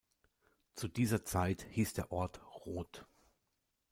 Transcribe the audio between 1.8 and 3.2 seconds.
der Ort "Roth".